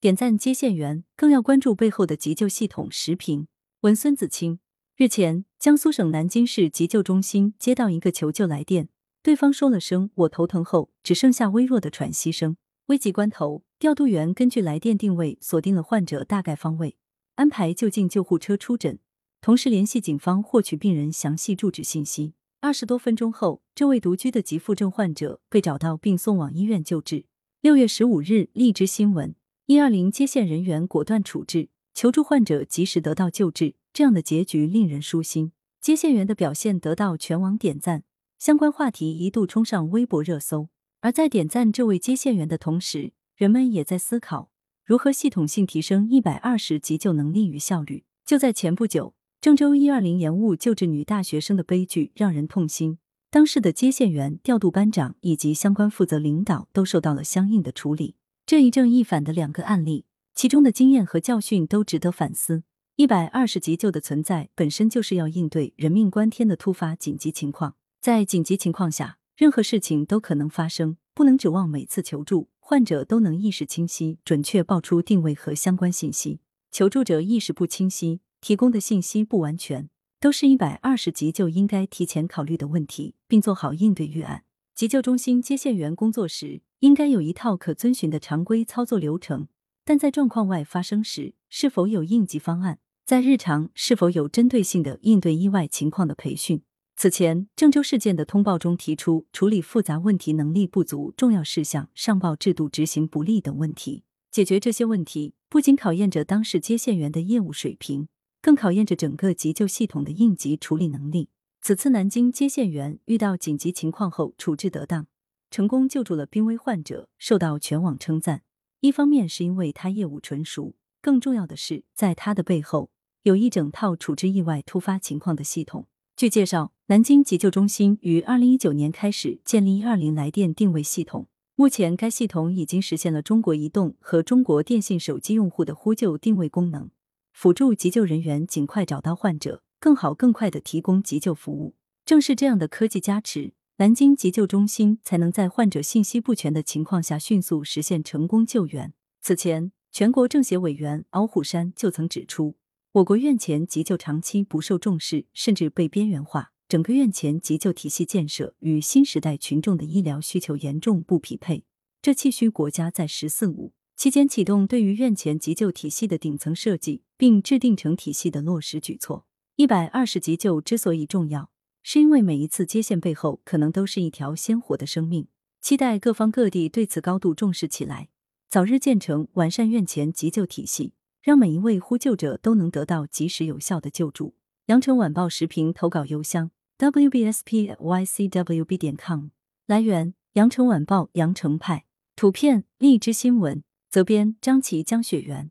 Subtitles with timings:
[0.00, 2.88] 点赞接线员，更要关注背后的急救系统。
[2.88, 3.48] 时评
[3.80, 4.60] 文孙子清。
[4.96, 8.88] 日前，江苏省南京市急救中心接到一个求救来电，
[9.24, 12.56] 对方说了声“我头疼”后，只剩下微弱的喘息声。
[12.86, 16.96] 危急关头，调度员根据来电定位锁定了患者大概方位，
[17.34, 19.00] 安排就近救护车出诊，
[19.40, 22.34] 同时联系警方获取病人详细住址信息。
[22.60, 27.24] 二十多分钟后，这位独居的急腹症患者被找到并送往医院救治。
[27.60, 29.34] 六月十五日，荔枝新闻。
[29.68, 35.52] 一二零接线人员果断处置，求助患者及时得到救治，这样的结局令人舒心。
[35.78, 38.02] 接线员的表现得到全网点赞，
[38.38, 40.70] 相关话题一度冲上微博热搜。
[41.00, 44.50] 而在点赞这位接线员的同时，人们也在思考
[44.86, 48.04] 如何系统性提升一百二十急救能力与效率。
[48.24, 52.96] 就在前不久，郑州一二零延误救治女大学生的悲剧让人痛心，
[53.30, 58.14] 当事的接线员、调度班长以及相关负责领导都受到了相应的处理。
[58.48, 62.62] 这一正一反的两个案例，其中的经验和教训都值得反思。
[62.96, 76.40] 一百二十急救的存在本身就是要应对人命关天的突发紧急情况，在紧急情况下，任何事情都可能发生，不能指望每次求助患者都能意识清晰、准确报出定位和相关信息。
[76.72, 84.44] 求助者意识不清晰，提供的信息不完全，都是一百二十急救应该提前考虑的问题，并做好应对预案。
[84.74, 89.48] 急救中心接线员工作时，应该有一套可遵循的常规操作流程，
[89.84, 92.78] 但在状况外发生时，是否有应急方案？
[93.04, 96.62] 在日常是否有针对性的应对意外情况的培训？
[96.94, 104.04] 此前郑州事件的通报中提出，处理复杂问题能力不足、重要事项上报制度执行不力等问题。
[104.30, 108.08] 解决这些问题，不仅考验着当事接线员的业务水平，
[108.42, 111.30] 更考验着整个急救系统的应急处理能力。
[111.60, 115.06] 此次南京接线员遇到紧急情况后处置得当，
[115.50, 118.42] 成功救助了濒危患者，受到全网称赞。
[118.80, 122.90] 一方面是因为他业务纯熟，更重要的是在他的背后
[123.22, 125.86] 有一整套处置意外突发情况的系统。
[126.16, 136.90] 据介绍，南京急救中心于二零一九年开始建立一二零来电定位系统，目前该系统已经实现了中国移动和中国电信手机用户的呼救定位功能，
[137.32, 139.62] 辅助急救人员尽快找到患者。
[139.80, 141.76] 更好、更快的提供急救服务。
[142.04, 148.92] 正是这样的科技加持，南京急救中心才能在患者信息不全的情况下迅速实现成功救援。
[149.20, 152.56] 此前，全国政协委员敖虎山就曾指出，
[152.90, 161.62] 我国院前急救长期不受重视，甚至被边缘化，整个院前急救体系建设与新时代群众的医疗需求严重不匹配。
[162.02, 169.24] 这气需国家在“十四五”期间启动对于院前急救体系的顶层设计，并制定成体系的落实举措。
[169.54, 171.52] 一百二十急救之所以重要，
[171.82, 175.28] 是因为每一次接线背后可能都是一条鲜活的生命。
[175.60, 178.08] 期待各方各地对此高度重视起来，
[178.48, 184.34] 早日建成完善院前急救体系，让每一位呼救者都能得到及时有效的救助。
[184.66, 189.28] 羊城晚报时评投稿邮箱：wbspycwb 点 com。
[189.66, 191.86] 来源：羊城晚报羊城派。
[192.14, 193.62] 图片：荔枝新闻。
[193.90, 195.50] 责编：张琪、江雪源。